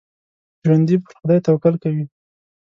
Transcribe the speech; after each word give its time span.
ژوندي 0.63 0.95
پر 1.03 1.11
خدای 1.19 1.39
توکل 1.45 1.73
کوي 1.83 2.03